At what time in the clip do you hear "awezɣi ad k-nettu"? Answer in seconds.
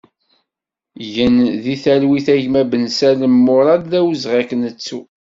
3.99-4.99